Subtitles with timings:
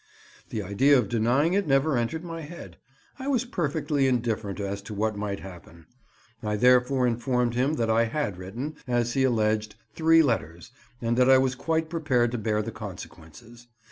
[0.49, 5.15] The idea of denying it never entered my head—I was perfectly indifferent as to what
[5.15, 5.85] might happen;
[6.41, 10.71] I thereupon informed him that I had written, as he alleged, three letters,
[11.03, 13.67] and that I was quite prepared to bear the consequences.